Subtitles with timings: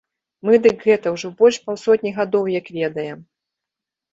[0.47, 3.19] Мы дык гэта ўжо больш паўсотні гадоў як ведаем.